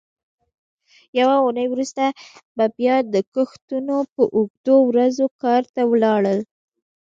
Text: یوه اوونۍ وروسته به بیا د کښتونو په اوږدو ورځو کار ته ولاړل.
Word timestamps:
یوه 1.19 1.35
اوونۍ 1.39 1.67
وروسته 1.69 2.03
به 2.57 2.65
بیا 2.77 2.95
د 3.13 3.15
کښتونو 3.33 3.95
په 4.13 4.21
اوږدو 4.35 4.75
ورځو 4.89 5.25
کار 5.41 5.63
ته 5.73 5.81
ولاړل. 5.91 6.39